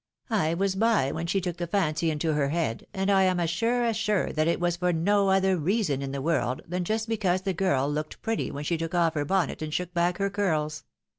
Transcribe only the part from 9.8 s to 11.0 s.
back her curls.